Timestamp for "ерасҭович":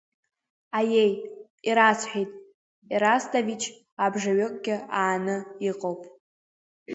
2.93-3.63